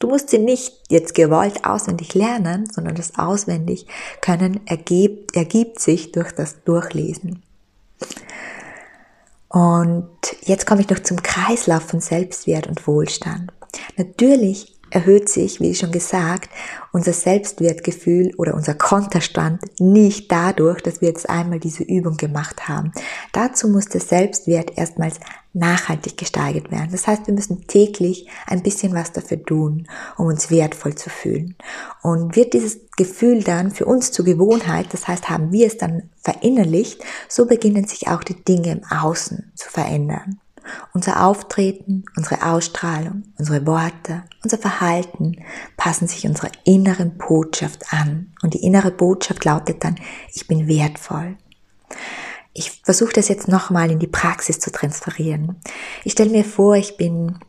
Du 0.06 0.12
musst 0.12 0.30
sie 0.30 0.38
nicht 0.38 0.72
jetzt 0.90 1.16
gewollt 1.16 1.66
auswendig 1.66 2.14
lernen, 2.14 2.70
sondern 2.72 2.94
das 2.94 3.18
auswendig 3.18 3.88
können 4.22 4.62
ergibt, 4.68 5.36
ergibt 5.36 5.80
sich 5.80 6.12
durch 6.12 6.32
das 6.32 6.64
Durchlesen. 6.64 7.42
Und 9.50 10.12
jetzt 10.44 10.68
komme 10.68 10.82
ich 10.82 10.90
noch 10.92 11.00
zum 11.00 11.24
Kreislauf 11.24 11.82
von 11.82 12.02
Selbstwert 12.02 12.68
und 12.68 12.86
Wohlstand. 12.86 13.52
Natürlich 13.98 14.75
erhöht 14.96 15.28
sich, 15.28 15.60
wie 15.60 15.76
schon 15.76 15.92
gesagt, 15.92 16.50
unser 16.94 17.12
Selbstwertgefühl 17.12 18.34
oder 18.38 18.54
unser 18.54 18.76
Konterstand 18.76 19.62
nicht 19.78 20.32
dadurch, 20.32 20.82
dass 20.82 21.02
wir 21.02 21.10
jetzt 21.10 21.30
einmal 21.30 21.60
diese 21.60 21.84
Übung 21.84 22.16
gemacht 22.16 22.70
haben. 22.70 22.94
Dazu 23.34 23.68
muss 23.68 23.88
der 23.88 24.00
Selbstwert 24.00 24.78
erstmals 24.78 25.20
nachhaltig 25.52 26.18
gesteigert 26.18 26.72
werden. 26.72 26.92
Das 26.94 27.08
heißt, 27.08 27.28
wir 27.28 27.34
müssen 27.34 27.68
täglich 27.68 28.30
ein 28.48 28.64
bisschen 28.64 28.94
was 28.94 29.12
dafür 29.12 29.44
tun, 29.44 29.86
um 30.18 30.28
uns 30.28 30.50
wertvoll 30.50 30.96
zu 30.96 31.10
fühlen. 31.10 31.56
Und 32.02 32.38
wird 32.38 32.54
dieses 32.54 32.80
Gefühl 32.96 33.44
dann 33.44 33.72
für 33.72 33.86
uns 33.86 34.14
zur 34.14 34.24
Gewohnheit, 34.24 34.88
das 34.94 35.10
heißt, 35.10 35.30
haben 35.30 35.52
wir 35.52 35.68
es 35.68 35.78
dann 35.78 36.10
verinnerlicht, 36.22 37.04
so 37.28 37.48
beginnen 37.48 37.86
sich 37.86 38.08
auch 38.08 38.24
die 38.24 38.42
Dinge 38.46 38.72
im 38.72 38.84
Außen 38.86 39.52
zu 39.56 39.70
verändern. 39.70 40.40
Unser 40.94 41.26
Auftreten, 41.26 42.06
unsere 42.16 42.46
Ausstrahlung, 42.46 43.24
unsere 43.38 43.66
Worte, 43.66 44.24
unser 44.44 44.58
Verhalten 44.58 45.38
passen 45.78 46.08
sich 46.08 46.26
unserer 46.26 46.52
inneren 46.64 47.18
Botschaft 47.18 47.94
an. 47.94 48.34
Und 48.42 48.54
die 48.54 48.64
innere 48.64 48.92
Botschaft 48.92 49.46
lautet 49.46 49.84
dann, 49.84 49.96
ich 50.34 50.48
bin 50.48 50.68
wertvoll. 50.68 51.38
Ich 52.54 52.72
versuche 52.84 53.14
das 53.14 53.28
jetzt 53.28 53.48
nochmal 53.48 53.92
in 53.92 54.00
die 54.00 54.08
Praxis 54.08 54.60
zu 54.60 54.72
transferieren. 54.72 55.58
Ich 56.04 56.14
stelle 56.14 56.30
mir 56.30 56.46
vor, 56.46 56.76
ich 56.76 56.96
bin 56.96 57.40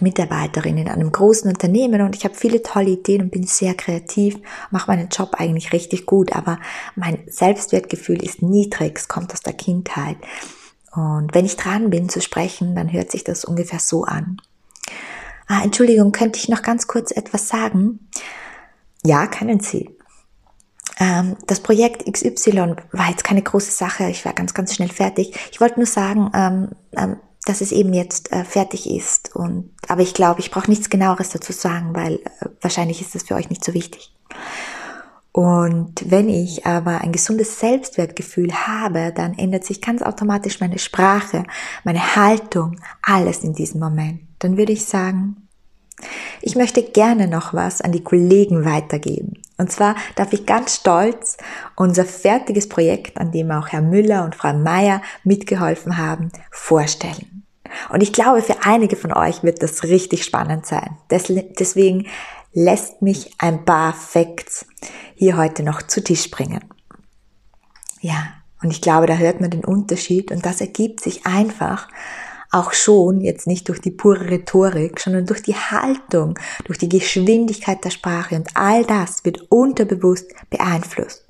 Mitarbeiterin 0.00 0.78
in 0.78 0.88
einem 0.88 1.12
großen 1.12 1.50
Unternehmen 1.50 2.00
und 2.02 2.16
ich 2.16 2.24
habe 2.24 2.34
viele 2.34 2.62
tolle 2.62 2.90
Ideen 2.90 3.22
und 3.22 3.30
bin 3.30 3.44
sehr 3.44 3.74
kreativ, 3.74 4.36
mache 4.70 4.90
meinen 4.90 5.08
Job 5.08 5.34
eigentlich 5.38 5.72
richtig 5.72 6.06
gut, 6.06 6.34
aber 6.34 6.58
mein 6.96 7.18
Selbstwertgefühl 7.26 8.22
ist 8.22 8.42
niedrig, 8.42 8.98
es 8.98 9.08
kommt 9.08 9.32
aus 9.32 9.40
der 9.40 9.52
Kindheit. 9.52 10.16
Und 10.94 11.34
wenn 11.34 11.46
ich 11.46 11.56
dran 11.56 11.90
bin 11.90 12.08
zu 12.08 12.20
sprechen, 12.20 12.74
dann 12.74 12.92
hört 12.92 13.10
sich 13.10 13.24
das 13.24 13.44
ungefähr 13.44 13.78
so 13.78 14.04
an. 14.04 14.40
Ah, 15.48 15.62
Entschuldigung, 15.64 16.12
könnte 16.12 16.38
ich 16.38 16.48
noch 16.48 16.62
ganz 16.62 16.86
kurz 16.86 17.10
etwas 17.10 17.48
sagen? 17.48 18.08
Ja, 19.04 19.26
können 19.26 19.60
Sie. 19.60 19.90
Ähm, 21.00 21.36
das 21.46 21.60
Projekt 21.60 22.10
XY 22.10 22.76
war 22.92 23.10
jetzt 23.10 23.24
keine 23.24 23.42
große 23.42 23.72
Sache, 23.72 24.08
ich 24.08 24.24
war 24.24 24.34
ganz, 24.34 24.54
ganz 24.54 24.74
schnell 24.74 24.88
fertig. 24.88 25.34
Ich 25.50 25.60
wollte 25.60 25.80
nur 25.80 25.86
sagen, 25.86 26.30
ähm, 26.34 26.68
ähm, 26.96 27.16
dass 27.44 27.60
es 27.60 27.72
eben 27.72 27.92
jetzt 27.92 28.30
äh, 28.32 28.44
fertig 28.44 28.88
ist. 28.88 29.34
Und, 29.34 29.70
aber 29.88 30.02
ich 30.02 30.14
glaube, 30.14 30.40
ich 30.40 30.50
brauche 30.50 30.70
nichts 30.70 30.90
genaueres 30.90 31.30
dazu 31.30 31.52
sagen, 31.52 31.94
weil 31.94 32.14
äh, 32.14 32.48
wahrscheinlich 32.60 33.00
ist 33.00 33.14
das 33.14 33.24
für 33.24 33.34
euch 33.34 33.50
nicht 33.50 33.64
so 33.64 33.74
wichtig. 33.74 34.14
Und 35.32 36.10
wenn 36.10 36.28
ich 36.28 36.66
aber 36.66 37.00
ein 37.00 37.10
gesundes 37.10 37.58
Selbstwertgefühl 37.58 38.52
habe, 38.52 39.12
dann 39.16 39.38
ändert 39.38 39.64
sich 39.64 39.80
ganz 39.80 40.02
automatisch 40.02 40.60
meine 40.60 40.78
Sprache, 40.78 41.44
meine 41.84 42.16
Haltung, 42.16 42.78
alles 43.00 43.42
in 43.42 43.54
diesem 43.54 43.80
Moment. 43.80 44.20
Dann 44.40 44.58
würde 44.58 44.72
ich 44.72 44.84
sagen, 44.84 45.48
ich 46.42 46.54
möchte 46.54 46.82
gerne 46.82 47.28
noch 47.28 47.54
was 47.54 47.80
an 47.80 47.92
die 47.92 48.04
Kollegen 48.04 48.66
weitergeben. 48.66 49.40
Und 49.56 49.70
zwar 49.70 49.94
darf 50.16 50.32
ich 50.32 50.44
ganz 50.44 50.76
stolz 50.76 51.38
unser 51.76 52.04
fertiges 52.04 52.68
Projekt, 52.68 53.18
an 53.18 53.32
dem 53.32 53.50
auch 53.52 53.68
Herr 53.68 53.82
Müller 53.82 54.24
und 54.24 54.34
Frau 54.34 54.52
Meier 54.52 55.00
mitgeholfen 55.24 55.96
haben, 55.96 56.30
vorstellen. 56.50 57.46
Und 57.90 58.02
ich 58.02 58.12
glaube, 58.12 58.42
für 58.42 58.64
einige 58.64 58.96
von 58.96 59.14
euch 59.14 59.42
wird 59.44 59.62
das 59.62 59.84
richtig 59.84 60.24
spannend 60.24 60.66
sein. 60.66 60.98
Deswegen 61.10 62.06
lässt 62.52 63.00
mich 63.00 63.30
ein 63.38 63.64
paar 63.64 63.94
Facts 63.94 64.66
hier 65.14 65.36
heute 65.36 65.62
noch 65.62 65.82
zu 65.82 66.02
Tisch 66.02 66.30
bringen. 66.30 66.64
Ja, 68.00 68.34
und 68.62 68.70
ich 68.70 68.80
glaube, 68.80 69.06
da 69.06 69.16
hört 69.16 69.40
man 69.40 69.50
den 69.50 69.64
Unterschied 69.64 70.30
und 70.30 70.46
das 70.46 70.60
ergibt 70.60 71.00
sich 71.00 71.26
einfach 71.26 71.88
auch 72.50 72.72
schon 72.72 73.22
jetzt 73.22 73.46
nicht 73.46 73.68
durch 73.68 73.80
die 73.80 73.90
pure 73.90 74.30
Rhetorik, 74.30 75.00
sondern 75.00 75.26
durch 75.26 75.42
die 75.42 75.54
Haltung, 75.54 76.38
durch 76.64 76.78
die 76.78 76.88
Geschwindigkeit 76.88 77.82
der 77.84 77.90
Sprache 77.90 78.36
und 78.36 78.50
all 78.54 78.84
das 78.84 79.24
wird 79.24 79.50
unterbewusst 79.50 80.30
beeinflusst. 80.50 81.26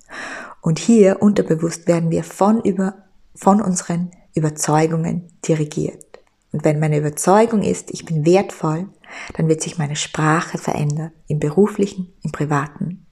Und 0.60 0.78
hier 0.78 1.22
unterbewusst 1.22 1.86
werden 1.86 2.10
wir 2.10 2.24
von 2.24 2.60
über, 2.60 2.94
von 3.34 3.62
unseren 3.62 4.10
Überzeugungen 4.34 5.28
dirigiert. 5.46 6.04
Und 6.52 6.64
wenn 6.64 6.80
meine 6.80 6.98
Überzeugung 6.98 7.62
ist, 7.62 7.90
ich 7.92 8.04
bin 8.04 8.26
wertvoll, 8.26 8.88
dann 9.34 9.48
wird 9.48 9.62
sich 9.62 9.78
meine 9.78 9.96
Sprache 9.96 10.58
verändern, 10.58 11.12
im 11.28 11.38
beruflichen, 11.38 12.12
im 12.22 12.32
privaten. 12.32 13.06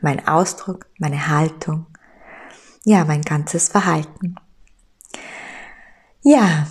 Mein 0.00 0.26
Ausdruck, 0.26 0.86
meine 0.98 1.28
Haltung, 1.28 1.86
ja, 2.84 3.04
mein 3.04 3.22
ganzes 3.22 3.68
Verhalten. 3.68 4.36
Ja, 6.22 6.66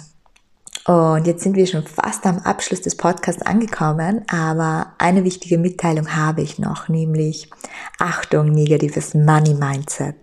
und 0.85 1.27
jetzt 1.27 1.43
sind 1.43 1.55
wir 1.55 1.67
schon 1.67 1.85
fast 1.85 2.25
am 2.25 2.39
Abschluss 2.39 2.81
des 2.81 2.95
Podcasts 2.95 3.43
angekommen, 3.43 4.23
aber 4.27 4.93
eine 4.97 5.23
wichtige 5.23 5.57
Mitteilung 5.57 6.15
habe 6.15 6.41
ich 6.41 6.57
noch, 6.57 6.87
nämlich 6.89 7.49
Achtung, 7.99 8.47
negatives 8.47 9.13
Money 9.13 9.53
Mindset. 9.53 10.15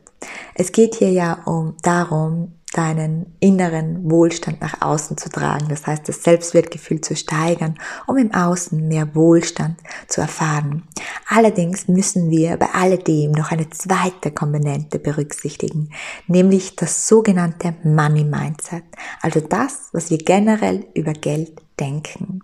Es 0.54 0.72
geht 0.72 0.96
hier 0.96 1.10
ja 1.10 1.34
um 1.44 1.76
darum, 1.82 2.54
deinen 2.76 3.34
inneren 3.40 4.10
Wohlstand 4.10 4.60
nach 4.60 4.82
außen 4.82 5.16
zu 5.16 5.30
tragen, 5.30 5.68
das 5.68 5.86
heißt 5.86 6.08
das 6.08 6.22
Selbstwertgefühl 6.22 7.00
zu 7.00 7.16
steigern, 7.16 7.78
um 8.06 8.16
im 8.18 8.34
Außen 8.34 8.86
mehr 8.86 9.14
Wohlstand 9.14 9.78
zu 10.08 10.20
erfahren. 10.20 10.82
Allerdings 11.28 11.88
müssen 11.88 12.30
wir 12.30 12.56
bei 12.56 12.68
alledem 12.74 13.32
noch 13.32 13.50
eine 13.50 13.70
zweite 13.70 14.30
Komponente 14.30 14.98
berücksichtigen, 14.98 15.90
nämlich 16.26 16.76
das 16.76 17.08
sogenannte 17.08 17.74
Money 17.82 18.24
Mindset, 18.24 18.84
also 19.22 19.40
das, 19.40 19.88
was 19.92 20.10
wir 20.10 20.18
generell 20.18 20.86
über 20.94 21.12
Geld 21.12 21.62
denken 21.80 22.42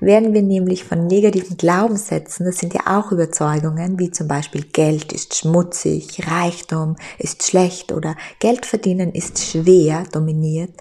werden 0.00 0.32
wir 0.32 0.42
nämlich 0.42 0.84
von 0.84 1.06
negativen 1.06 1.56
Glaubenssätzen, 1.56 2.46
das 2.46 2.58
sind 2.58 2.74
ja 2.74 2.80
auch 2.86 3.12
Überzeugungen, 3.12 3.98
wie 3.98 4.10
zum 4.10 4.28
Beispiel 4.28 4.64
Geld 4.64 5.12
ist 5.12 5.36
schmutzig, 5.36 6.26
Reichtum 6.26 6.96
ist 7.18 7.42
schlecht 7.42 7.92
oder 7.92 8.16
Geld 8.38 8.66
verdienen 8.66 9.12
ist 9.12 9.38
schwer 9.38 10.04
dominiert, 10.12 10.72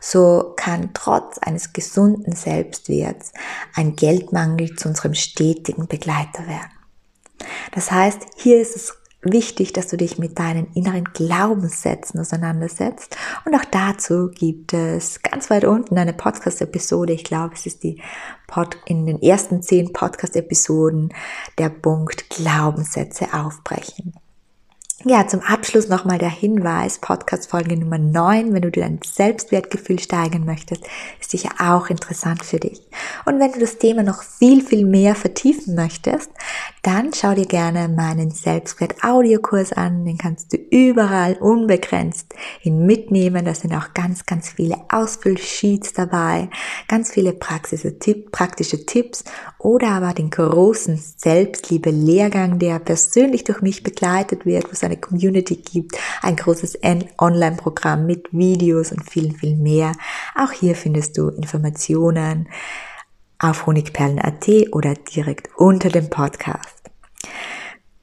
so 0.00 0.52
kann 0.56 0.90
trotz 0.94 1.38
eines 1.38 1.72
gesunden 1.72 2.34
Selbstwerts 2.34 3.32
ein 3.74 3.96
Geldmangel 3.96 4.76
zu 4.76 4.88
unserem 4.88 5.14
stetigen 5.14 5.86
Begleiter 5.86 6.46
werden. 6.46 6.70
Das 7.72 7.90
heißt, 7.90 8.20
hier 8.36 8.60
ist 8.60 8.76
es 8.76 8.94
wichtig, 9.24 9.72
dass 9.72 9.88
du 9.88 9.96
dich 9.96 10.18
mit 10.18 10.38
deinen 10.38 10.66
inneren 10.74 11.04
Glaubenssätzen 11.04 12.20
auseinandersetzt. 12.20 13.16
Und 13.44 13.54
auch 13.54 13.64
dazu 13.64 14.30
gibt 14.30 14.72
es 14.72 15.22
ganz 15.22 15.50
weit 15.50 15.64
unten 15.64 15.98
eine 15.98 16.12
Podcast-Episode. 16.12 17.12
Ich 17.12 17.24
glaube, 17.24 17.54
es 17.54 17.66
ist 17.66 17.82
die 17.82 18.00
Pod 18.46 18.76
in 18.86 19.06
den 19.06 19.20
ersten 19.22 19.62
zehn 19.62 19.92
Podcast-Episoden 19.92 21.12
der 21.58 21.68
Punkt 21.68 22.30
Glaubenssätze 22.30 23.32
aufbrechen. 23.32 24.14
Ja, 25.06 25.26
zum 25.26 25.40
Abschluss 25.40 25.88
nochmal 25.88 26.16
der 26.16 26.30
Hinweis, 26.30 26.98
Podcast-Folge 26.98 27.76
Nummer 27.76 27.98
9, 27.98 28.54
wenn 28.54 28.62
du 28.62 28.70
dein 28.70 29.00
Selbstwertgefühl 29.04 29.98
steigern 29.98 30.46
möchtest, 30.46 30.82
ist 31.20 31.30
sicher 31.30 31.50
auch 31.58 31.90
interessant 31.90 32.42
für 32.42 32.58
dich. 32.58 32.80
Und 33.26 33.38
wenn 33.38 33.52
du 33.52 33.58
das 33.58 33.76
Thema 33.76 34.02
noch 34.02 34.22
viel, 34.22 34.62
viel 34.62 34.86
mehr 34.86 35.14
vertiefen 35.14 35.74
möchtest, 35.74 36.30
dann 36.84 37.14
schau 37.14 37.34
dir 37.34 37.46
gerne 37.46 37.88
meinen 37.88 38.30
Selbstwert-Audiokurs 38.30 39.72
an. 39.72 40.04
Den 40.04 40.18
kannst 40.18 40.52
du 40.52 40.58
überall 40.58 41.32
unbegrenzt 41.34 42.34
hin 42.60 42.84
mitnehmen. 42.84 43.46
Da 43.46 43.54
sind 43.54 43.74
auch 43.74 43.94
ganz, 43.94 44.26
ganz 44.26 44.50
viele 44.50 44.76
Ausfüllsheets 44.90 45.94
dabei, 45.94 46.50
ganz 46.86 47.10
viele 47.10 47.32
praktische 47.32 47.98
Tipps 47.98 49.24
oder 49.58 49.88
aber 49.92 50.12
den 50.12 50.28
großen 50.28 51.02
Selbstliebe-Lehrgang, 51.16 52.58
der 52.58 52.78
persönlich 52.80 53.44
durch 53.44 53.62
mich 53.62 53.82
begleitet 53.82 54.44
wird, 54.44 54.66
wo 54.66 54.72
es 54.72 54.84
eine 54.84 54.98
Community 54.98 55.56
gibt, 55.56 55.96
ein 56.20 56.36
großes 56.36 56.80
Online-Programm 57.18 58.04
mit 58.04 58.28
Videos 58.30 58.92
und 58.92 59.08
vielen, 59.10 59.34
viel 59.34 59.56
mehr. 59.56 59.92
Auch 60.34 60.52
hier 60.52 60.74
findest 60.74 61.16
du 61.16 61.30
Informationen 61.30 62.46
auf 63.44 63.66
honigperlen.at 63.66 64.48
oder 64.72 64.94
direkt 64.94 65.50
unter 65.56 65.90
dem 65.90 66.08
Podcast. 66.08 66.90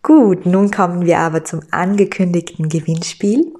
Gut, 0.03 0.45
nun 0.45 0.71
kommen 0.71 1.05
wir 1.05 1.19
aber 1.19 1.43
zum 1.43 1.61
angekündigten 1.71 2.69
Gewinnspiel. 2.69 3.53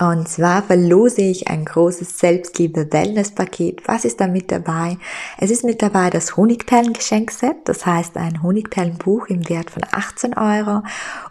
Und 0.00 0.28
zwar 0.28 0.62
verlose 0.62 1.22
ich 1.22 1.48
ein 1.48 1.64
großes 1.64 2.18
Selbstliebe-Wellness-Paket. 2.18 3.86
Was 3.86 4.04
ist 4.04 4.20
da 4.20 4.26
mit 4.26 4.50
dabei? 4.50 4.98
Es 5.38 5.50
ist 5.50 5.64
mit 5.64 5.82
dabei 5.82 6.10
das 6.10 6.36
Honigperlen-Geschenkset, 6.36 7.56
das 7.64 7.86
heißt 7.86 8.16
ein 8.16 8.42
Honigperlenbuch 8.42 9.26
im 9.28 9.48
Wert 9.48 9.70
von 9.70 9.84
18 9.92 10.36
Euro 10.36 10.82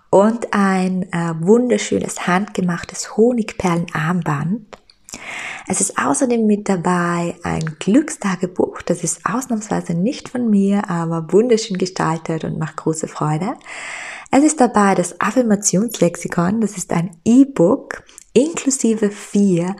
und 0.09 0.53
ein 0.53 1.11
äh, 1.11 1.33
wunderschönes 1.41 2.25
handgemachtes 2.25 3.17
Honigperlenarmband. 3.17 4.77
Es 5.67 5.81
ist 5.81 5.97
außerdem 5.97 6.45
mit 6.45 6.69
dabei 6.69 7.35
ein 7.43 7.77
Glückstagebuch. 7.79 8.81
Das 8.81 9.03
ist 9.03 9.25
ausnahmsweise 9.25 9.93
nicht 9.93 10.29
von 10.29 10.49
mir, 10.49 10.89
aber 10.89 11.31
wunderschön 11.31 11.77
gestaltet 11.77 12.43
und 12.43 12.59
macht 12.59 12.75
große 12.77 13.07
Freude. 13.07 13.53
Es 14.31 14.43
ist 14.43 14.59
dabei 14.59 14.95
das 14.95 15.21
Affirmationslexikon. 15.21 16.59
Das 16.59 16.75
ist 16.77 16.91
ein 16.91 17.11
E-Book 17.23 18.03
inklusive 18.33 19.11
vier 19.11 19.75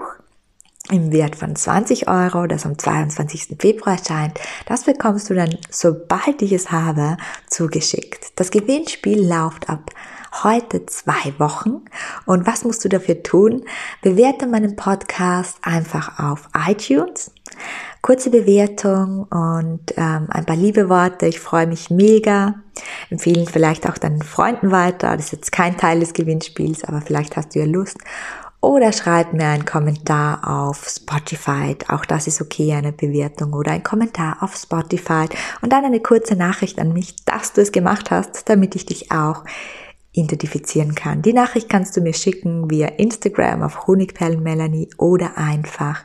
im 0.90 1.12
Wert 1.12 1.36
von 1.36 1.56
20 1.56 2.08
Euro, 2.10 2.46
das 2.48 2.66
am 2.66 2.78
22. 2.78 3.56
Februar 3.60 3.98
erscheint. 3.98 4.40
Das 4.66 4.84
bekommst 4.84 5.30
du 5.30 5.34
dann, 5.34 5.58
sobald 5.70 6.42
ich 6.42 6.52
es 6.52 6.72
habe, 6.72 7.18
zugeschickt. 7.48 8.34
Das 8.36 8.52
Gewinnspiel 8.52 9.26
läuft 9.26 9.70
ab 9.70 9.92
heute 10.44 10.86
zwei 10.88 11.34
Wochen. 11.38 11.86
Und 12.26 12.48
was 12.48 12.64
musst 12.64 12.84
du 12.84 12.90
dafür 12.90 13.22
tun? 13.24 13.64
Bewerte 14.02 14.48
meinen 14.48 14.76
Podcast 14.76 15.58
einfach 15.62 16.20
auf 16.20 16.50
iTunes. 16.68 17.32
Kurze 18.04 18.32
Bewertung 18.32 19.24
und 19.30 19.94
ähm, 19.96 20.28
ein 20.30 20.46
paar 20.46 20.58
liebe 20.58 20.90
Worte. 20.90 21.26
Ich 21.26 21.40
freue 21.40 21.68
mich 21.68 21.90
mega. 21.90 22.56
Empfehlen 23.10 23.48
vielleicht 23.48 23.88
auch 23.88 23.98
deinen 23.98 24.22
Freunden 24.22 24.72
weiter. 24.72 25.16
Das 25.16 25.28
ist 25.28 25.32
jetzt 25.32 25.52
kein 25.54 25.78
Teil 25.78 26.02
des 26.02 26.12
Gewinnspiels, 26.12 26.84
aber 26.84 27.00
vielleicht 27.00 27.38
hast 27.38 27.56
du 27.56 27.60
ja 27.60 27.66
Lust. 27.66 27.98
oder 28.60 28.92
schreib 28.92 29.32
mir 29.32 29.48
einen 29.48 29.64
Kommentar 29.64 30.46
auf 30.46 30.86
Spotify. 30.86 31.78
Auch 31.88 32.04
das 32.04 32.28
ist 32.28 32.42
okay, 32.42 32.74
eine 32.74 32.92
Bewertung 32.92 33.54
oder 33.54 33.72
ein 33.72 33.84
Kommentar 33.84 34.36
auf 34.42 34.58
Spotify 34.58 35.30
und 35.62 35.72
dann 35.72 35.86
eine 35.86 36.02
kurze 36.02 36.36
Nachricht 36.36 36.80
an 36.80 36.92
mich, 36.92 37.24
dass 37.24 37.54
du 37.54 37.62
es 37.62 37.72
gemacht 37.72 38.12
hast, 38.12 38.50
damit 38.50 38.76
ich 38.76 38.86
dich 38.86 39.14
auch 39.14 39.46
identifizieren 40.12 40.94
kann. 40.94 41.22
Die 41.22 41.34
Nachricht 41.34 41.70
kannst 41.70 41.98
du 41.98 42.02
mir 42.02 42.14
schicken 42.14 42.70
via 42.70 42.88
Instagram 42.88 43.64
auf 43.64 43.88
Honigperlenmelanie 43.88 44.90
oder 44.98 45.38
einfach 45.38 46.04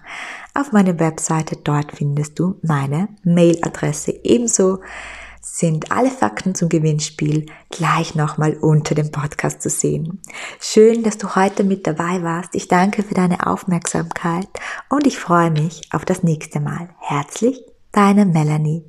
auf 0.58 0.72
meine 0.72 0.98
Webseite. 0.98 1.56
Dort 1.56 1.92
findest 1.92 2.38
du 2.38 2.58
meine 2.62 3.08
Mailadresse. 3.22 4.12
Ebenso 4.24 4.80
sind 5.40 5.90
alle 5.92 6.10
Fakten 6.10 6.54
zum 6.54 6.68
Gewinnspiel 6.68 7.46
gleich 7.70 8.14
nochmal 8.14 8.54
unter 8.54 8.94
dem 8.94 9.10
Podcast 9.10 9.62
zu 9.62 9.70
sehen. 9.70 10.20
Schön, 10.60 11.02
dass 11.02 11.18
du 11.18 11.34
heute 11.34 11.64
mit 11.64 11.86
dabei 11.86 12.22
warst. 12.22 12.54
Ich 12.54 12.68
danke 12.68 13.02
für 13.02 13.14
deine 13.14 13.46
Aufmerksamkeit 13.46 14.48
und 14.88 15.06
ich 15.06 15.18
freue 15.18 15.50
mich 15.50 15.82
auf 15.92 16.04
das 16.04 16.22
nächste 16.22 16.60
Mal. 16.60 16.90
Herzlich, 16.98 17.62
deine 17.92 18.26
Melanie. 18.26 18.84